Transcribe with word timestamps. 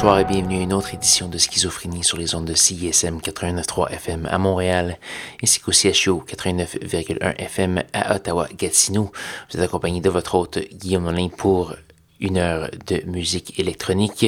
Bonsoir 0.00 0.18
et 0.18 0.24
bienvenue 0.24 0.56
à 0.56 0.62
une 0.62 0.72
autre 0.72 0.94
édition 0.94 1.28
de 1.28 1.36
Schizophrénie 1.36 2.02
sur 2.02 2.16
les 2.16 2.34
ondes 2.34 2.46
de 2.46 2.54
CISM 2.54 3.18
89.3 3.18 3.90
FM 3.90 4.26
à 4.30 4.38
Montréal, 4.38 4.96
ainsi 5.42 5.60
qu'au 5.60 5.72
CHO 5.72 6.24
89.1 6.26 7.36
FM 7.36 7.82
à 7.92 8.16
Ottawa-Gatineau. 8.16 9.12
Vous 9.12 9.58
êtes 9.58 9.62
accompagné 9.62 10.00
de 10.00 10.08
votre 10.08 10.36
hôte 10.36 10.58
Guillaume 10.72 11.04
Nolin 11.04 11.28
pour 11.28 11.74
une 12.18 12.38
heure 12.38 12.70
de 12.86 13.02
musique 13.04 13.60
électronique. 13.60 14.24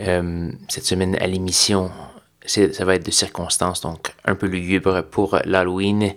Euh, 0.00 0.50
cette 0.66 0.86
semaine 0.86 1.16
à 1.20 1.28
l'émission, 1.28 1.92
ça 2.44 2.84
va 2.84 2.96
être 2.96 3.06
de 3.06 3.12
circonstances, 3.12 3.82
donc 3.82 4.12
un 4.24 4.34
peu 4.34 4.48
lugubre 4.48 5.04
pour 5.04 5.38
l'Halloween. 5.44 6.12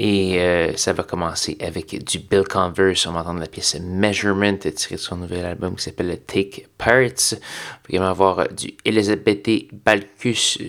Et 0.00 0.38
euh, 0.38 0.76
ça 0.76 0.92
va 0.92 1.02
commencer 1.02 1.58
avec 1.60 2.04
du 2.04 2.20
Bill 2.20 2.44
Converse. 2.48 3.04
On 3.06 3.12
va 3.12 3.20
entendre 3.22 3.40
la 3.40 3.48
pièce 3.48 3.76
Measurement 3.80 4.56
tirée 4.56 4.94
de 4.94 5.00
son 5.00 5.16
nouvel 5.16 5.44
album 5.44 5.74
qui 5.74 5.82
s'appelle 5.82 6.16
Take 6.24 6.68
Parts. 6.78 7.32
On 7.32 7.34
va 7.34 7.88
également 7.88 8.08
avoir 8.08 8.48
du 8.48 8.74
Elizabeth 8.84 9.48
Balkus. 9.84 10.60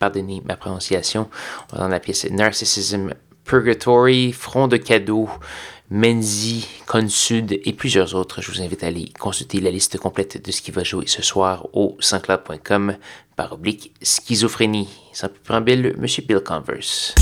Pardonnez 0.00 0.42
ma 0.44 0.56
prononciation. 0.56 1.30
On 1.70 1.76
va 1.76 1.78
entendre 1.82 1.92
la 1.92 2.00
pièce 2.00 2.28
Narcissism 2.28 3.14
Purgatory, 3.44 4.32
Front 4.32 4.66
de 4.66 4.76
cadeau, 4.76 5.28
Menzi, 5.88 6.66
Consud 6.88 7.60
et 7.64 7.72
plusieurs 7.72 8.16
autres. 8.16 8.42
Je 8.42 8.50
vous 8.50 8.60
invite 8.60 8.82
à 8.82 8.88
aller 8.88 9.12
consulter 9.20 9.60
la 9.60 9.70
liste 9.70 9.98
complète 9.98 10.44
de 10.44 10.50
ce 10.50 10.62
qui 10.62 10.72
va 10.72 10.82
jouer 10.82 11.06
ce 11.06 11.22
soir 11.22 11.68
au 11.74 11.96
sanscloud.com 12.00 12.96
par 13.36 13.52
oblique 13.52 13.94
schizophrénie. 14.02 14.88
Sans 15.12 15.28
plus 15.28 15.40
préambule, 15.40 15.94
Monsieur 15.96 16.24
Bill 16.26 16.40
Converse. 16.40 17.14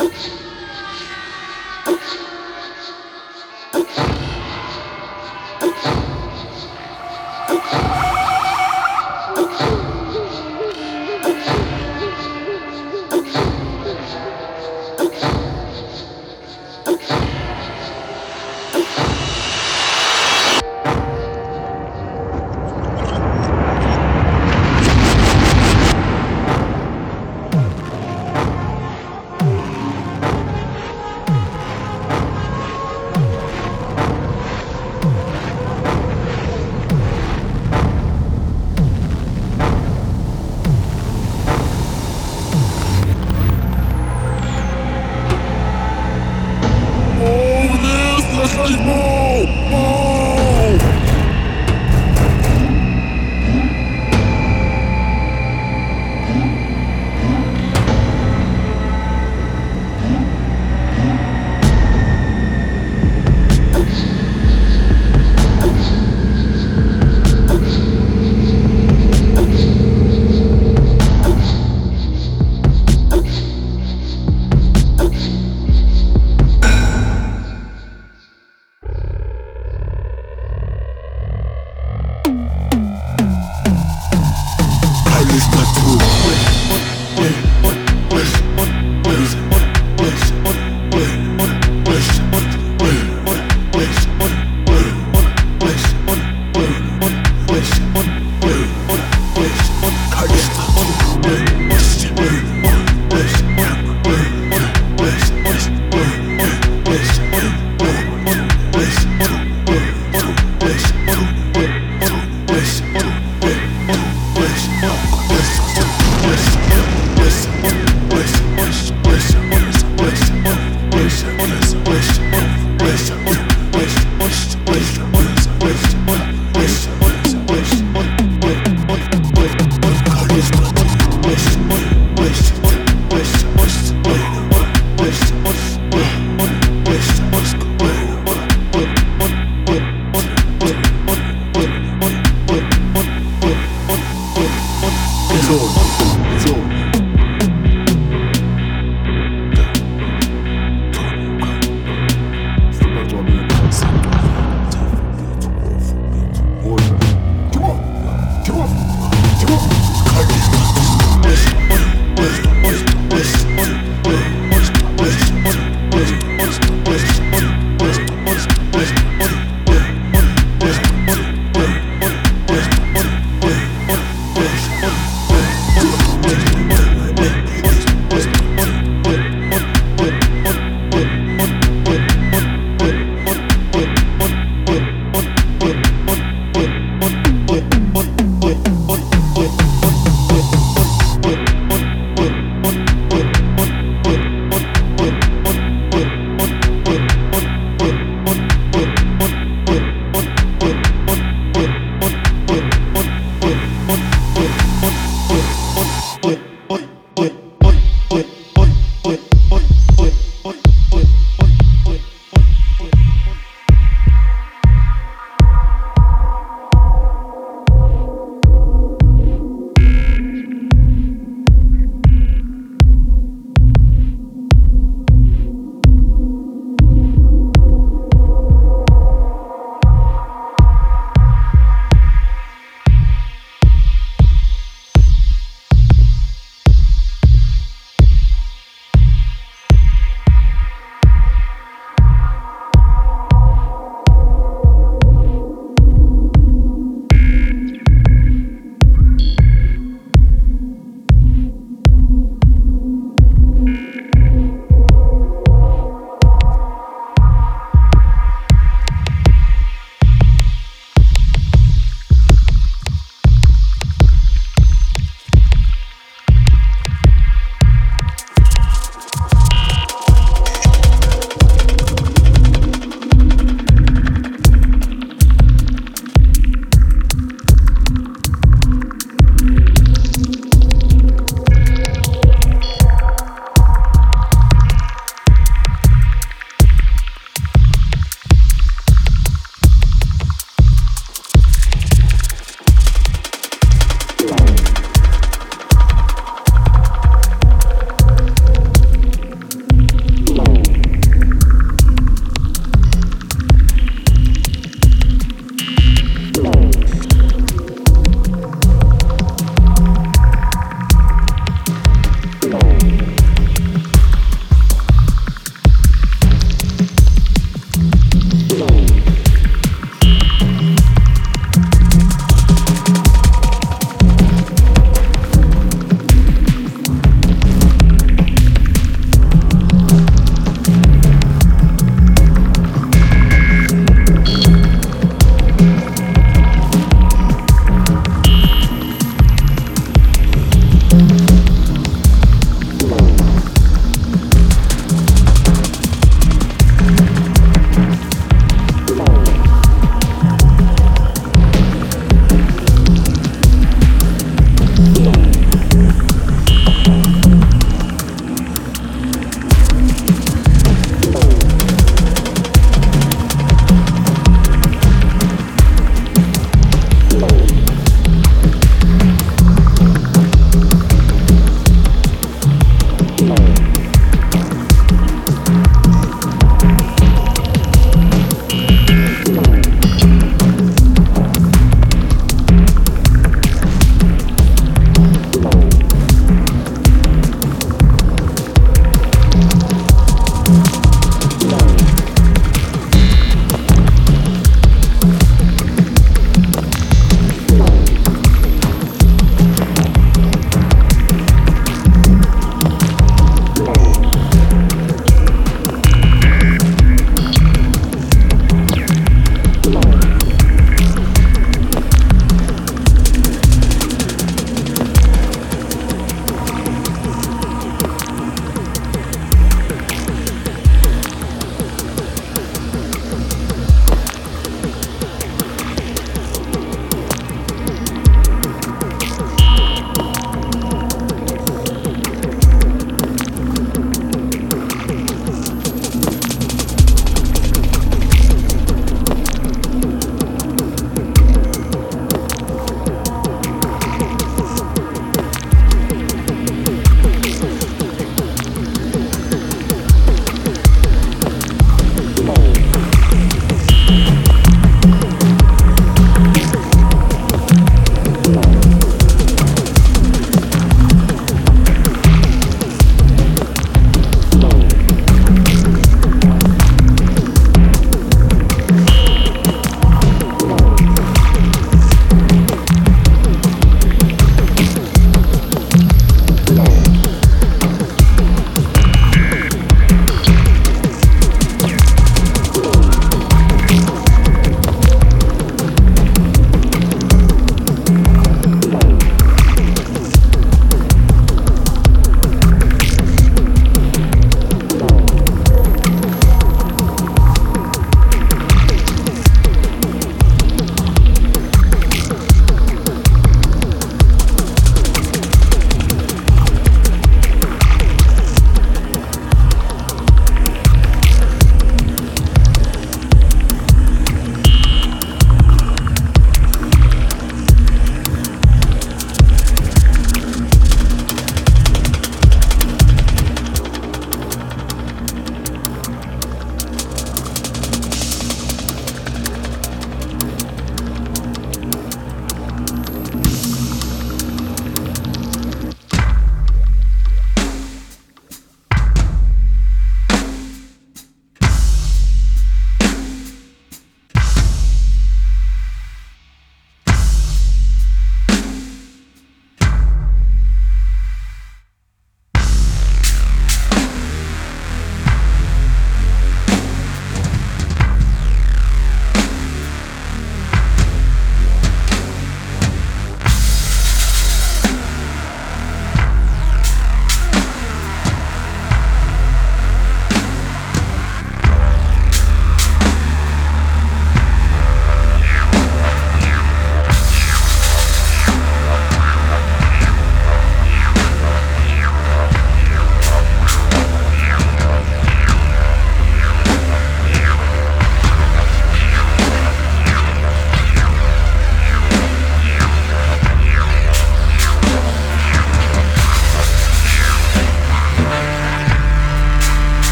Oops. 0.00 0.41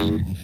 Thank. 0.00 0.40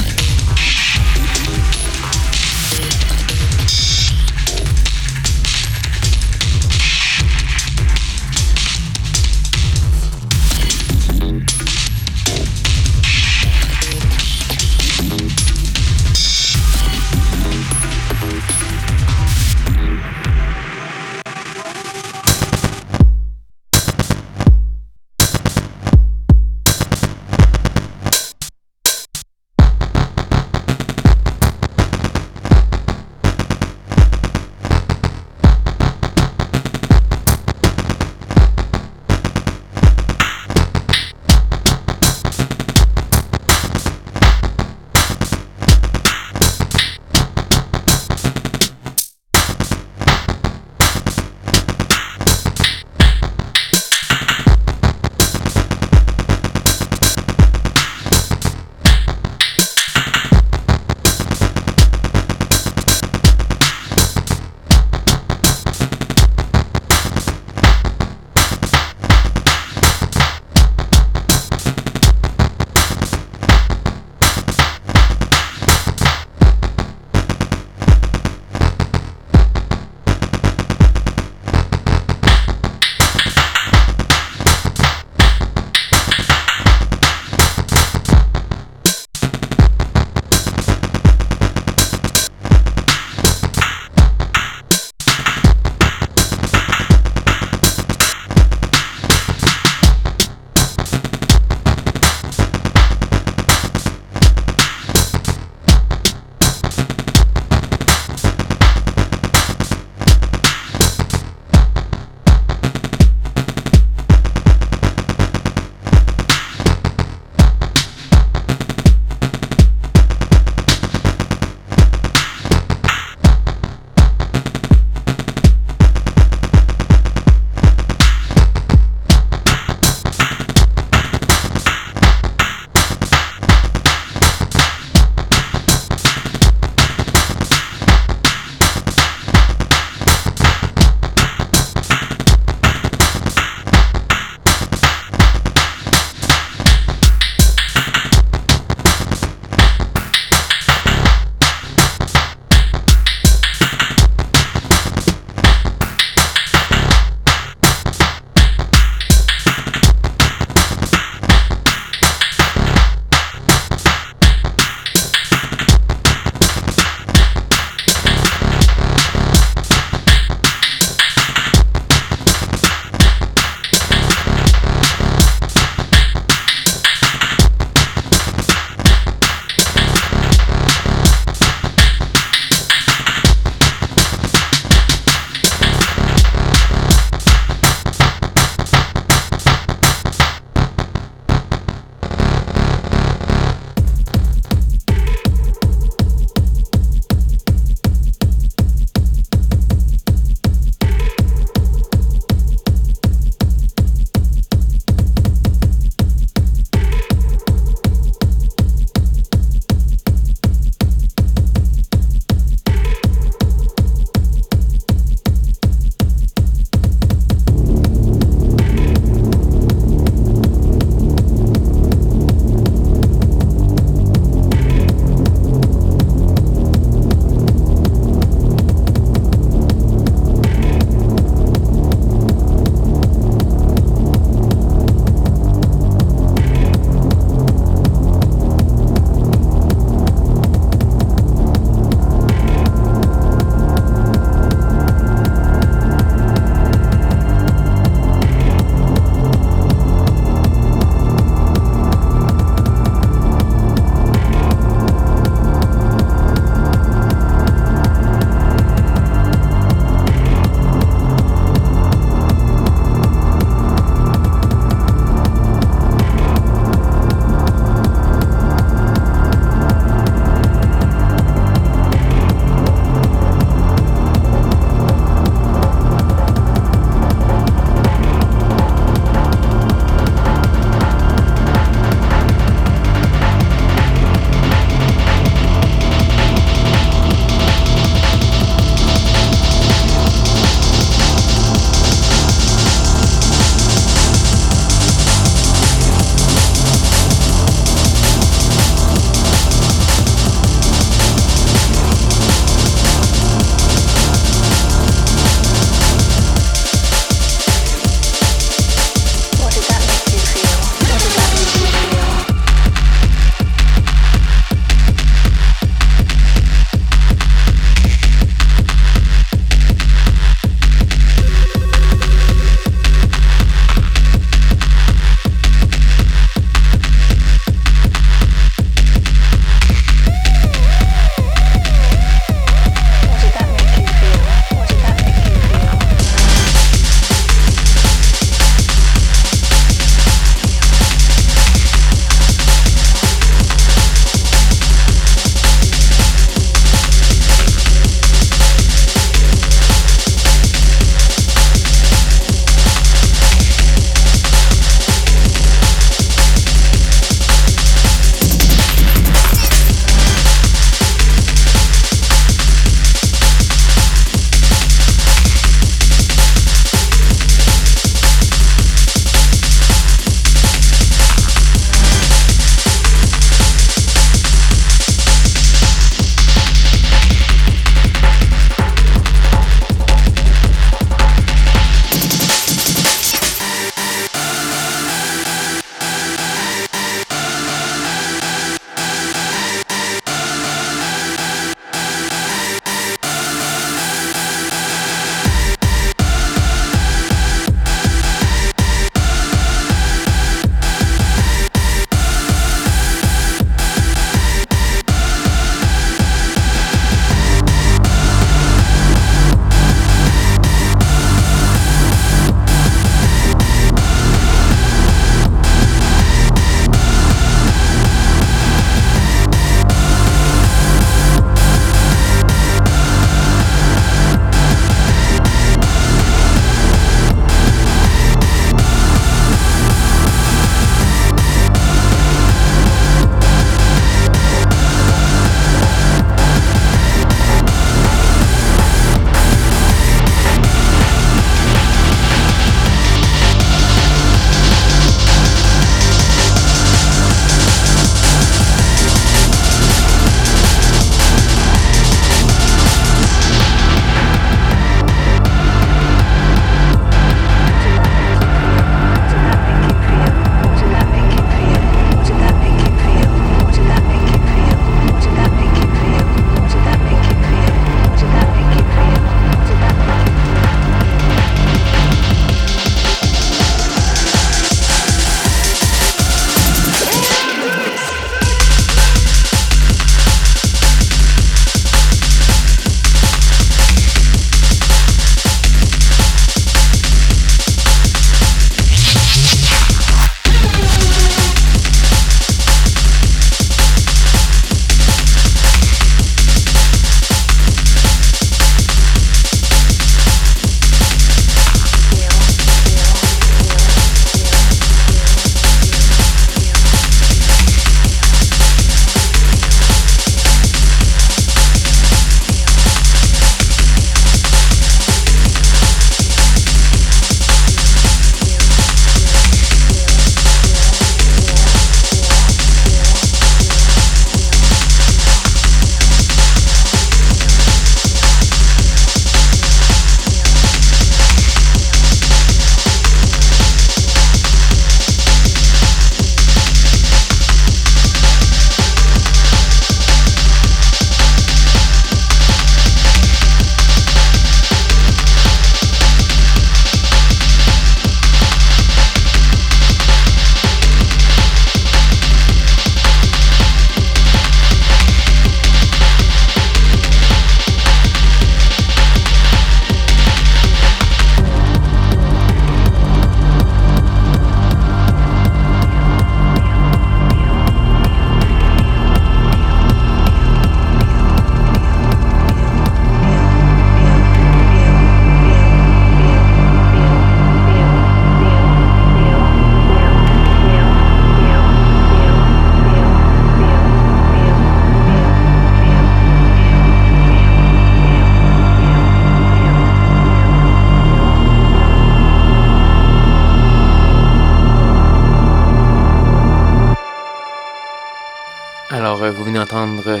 D'entendre 599.38 600.00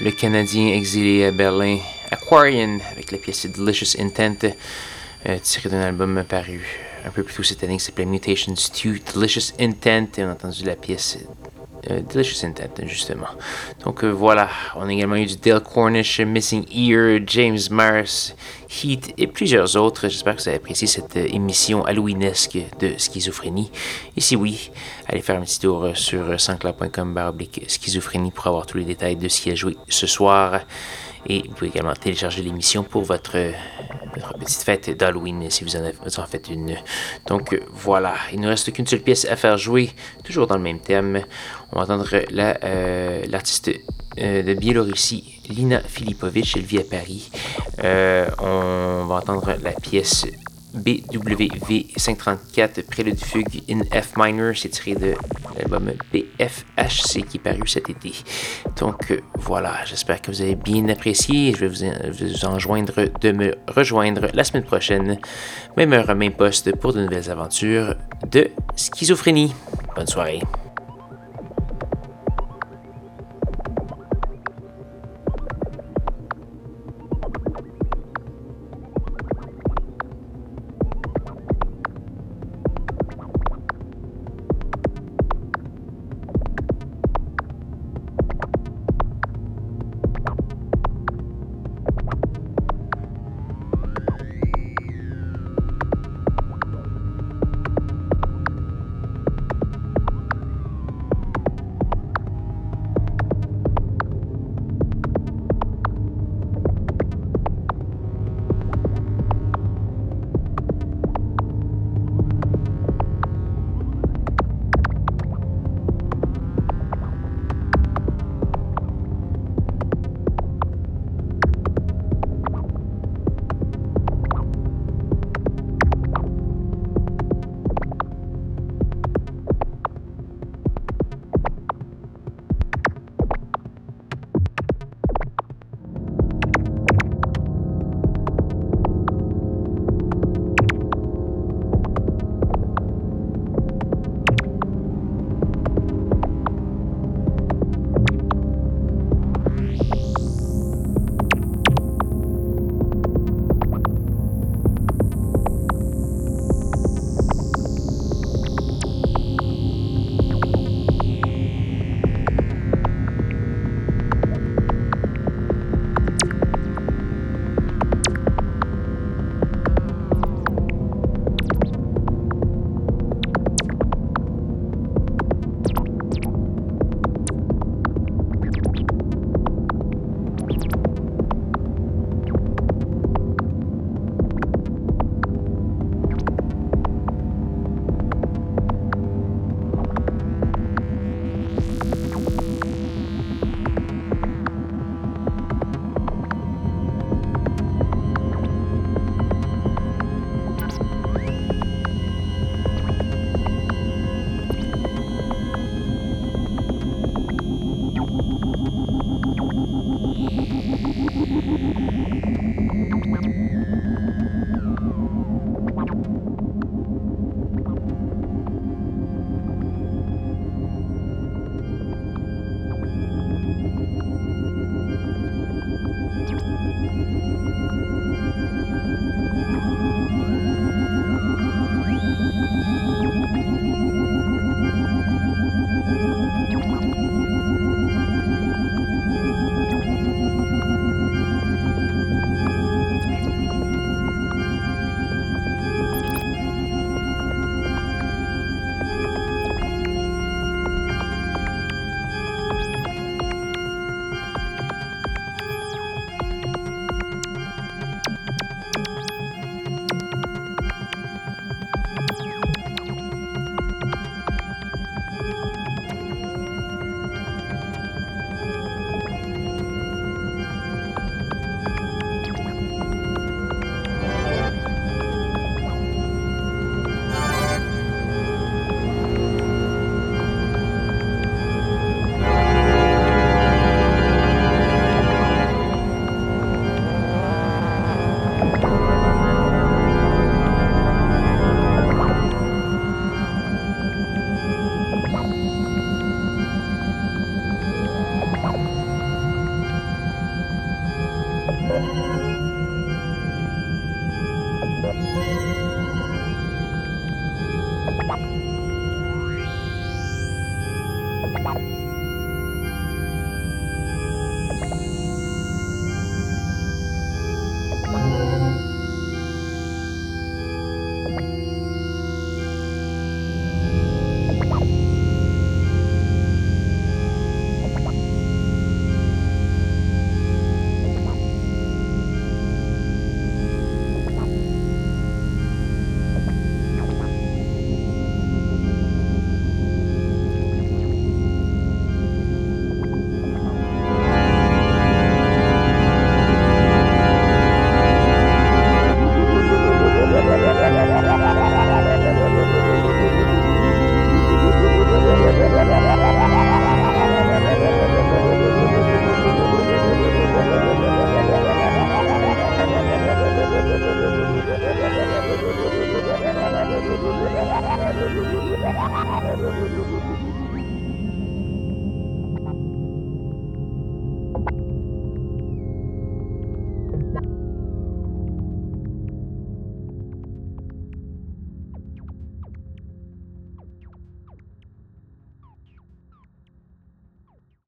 le 0.00 0.10
Canadien 0.10 0.68
exilé 0.68 1.26
à 1.26 1.32
Berlin, 1.32 1.78
Aquarian, 2.10 2.78
avec 2.92 3.12
la 3.12 3.18
pièce 3.18 3.44
Delicious 3.44 4.00
Intent, 4.00 4.54
tirée 5.42 5.68
d'un 5.68 5.82
album 5.82 6.24
paru 6.26 6.62
un 7.04 7.10
peu 7.10 7.22
plus 7.22 7.34
tôt 7.34 7.42
cette 7.42 7.62
année 7.62 7.76
qui 7.76 7.84
s'appelait 7.84 8.06
Mutations 8.06 8.54
2, 8.54 9.00
Delicious 9.14 9.52
Intent, 9.60 10.08
et 10.16 10.24
on 10.24 10.28
a 10.28 10.32
entendu 10.32 10.64
la 10.64 10.76
pièce 10.76 11.18
euh, 11.20 11.59
Delicious 11.88 12.44
Intent, 12.44 12.86
justement. 12.86 13.28
Donc 13.84 14.04
euh, 14.04 14.10
voilà, 14.10 14.48
on 14.76 14.86
a 14.88 14.92
également 14.92 15.16
eu 15.16 15.26
du 15.26 15.36
Dale 15.36 15.60
Cornish, 15.60 16.20
Missing 16.20 16.66
Ear, 16.72 17.20
James 17.26 17.58
Mars, 17.70 18.34
Heat 18.68 19.14
et 19.16 19.26
plusieurs 19.26 19.76
autres. 19.76 20.08
J'espère 20.08 20.36
que 20.36 20.42
vous 20.42 20.48
avez 20.48 20.58
apprécié 20.58 20.86
cette 20.86 21.16
euh, 21.16 21.26
émission 21.26 21.84
halloweenesque 21.84 22.58
de 22.78 22.94
schizophrénie. 22.98 23.70
Et 24.16 24.20
si 24.20 24.36
oui, 24.36 24.70
allez 25.06 25.22
faire 25.22 25.38
un 25.38 25.42
petit 25.42 25.60
tour 25.60 25.88
sur 25.94 26.38
sanscloud.com 26.38 27.18
schizophrénie 27.66 28.30
pour 28.30 28.46
avoir 28.46 28.66
tous 28.66 28.78
les 28.78 28.84
détails 28.84 29.16
de 29.16 29.28
ce 29.28 29.40
qui 29.40 29.50
a 29.50 29.54
joué 29.54 29.76
ce 29.88 30.06
soir. 30.06 30.60
Et 31.26 31.42
vous 31.46 31.54
pouvez 31.54 31.68
également 31.68 31.92
télécharger 31.94 32.42
l'émission 32.42 32.82
pour 32.82 33.02
votre, 33.02 33.36
petite 34.38 34.62
fête 34.62 34.90
d'Halloween 34.90 35.50
si 35.50 35.64
vous 35.64 35.76
en, 35.76 35.80
avez, 35.80 35.94
en 36.18 36.26
faites 36.26 36.48
une. 36.48 36.76
Donc 37.26 37.60
voilà, 37.72 38.14
il 38.32 38.40
ne 38.40 38.48
reste 38.48 38.72
qu'une 38.72 38.86
seule 38.86 39.00
pièce 39.00 39.24
à 39.26 39.36
faire 39.36 39.56
jouer, 39.58 39.90
toujours 40.24 40.46
dans 40.46 40.56
le 40.56 40.62
même 40.62 40.80
thème. 40.80 41.22
On 41.72 41.76
va 41.76 41.84
entendre 41.84 42.08
euh, 42.12 43.24
l'artiste 43.28 43.70
euh, 44.18 44.42
de 44.42 44.54
Biélorussie, 44.54 45.40
Lina 45.48 45.80
Filipovic, 45.80 46.56
elle 46.56 46.62
vit 46.62 46.78
à 46.78 46.84
Paris. 46.84 47.30
Euh, 47.84 48.28
on 48.38 49.06
va 49.06 49.16
entendre 49.16 49.54
la 49.62 49.72
pièce 49.72 50.26
BWV 50.74 51.92
534 51.96 52.82
Prélude 52.82 53.18
Fugue 53.18 53.62
in 53.68 53.80
F 53.92 54.12
minor, 54.16 54.52
c'est 54.56 54.68
tiré 54.68 54.94
de 54.94 55.14
l'album 55.56 55.92
BFHC 56.12 57.22
qui 57.28 57.36
est 57.36 57.42
paru 57.42 57.66
cet 57.66 57.90
été. 57.90 58.12
Donc 58.78 59.10
euh, 59.10 59.20
voilà, 59.34 59.74
j'espère 59.84 60.20
que 60.22 60.30
vous 60.30 60.40
avez 60.42 60.54
bien 60.54 60.88
apprécié. 60.88 61.52
Je 61.52 61.66
vais 61.66 61.68
vous, 61.68 62.12
vous 62.12 62.44
enjoindre 62.44 63.06
de 63.20 63.32
me 63.32 63.54
rejoindre 63.68 64.28
la 64.32 64.44
semaine 64.44 64.64
prochaine, 64.64 65.18
même 65.76 65.92
heure, 65.92 66.14
même 66.14 66.32
poste 66.32 66.74
pour 66.76 66.92
de 66.92 67.02
nouvelles 67.02 67.30
aventures 67.30 67.94
de 68.30 68.50
schizophrénie. 68.76 69.54
Bonne 69.96 70.06
soirée. 70.06 70.40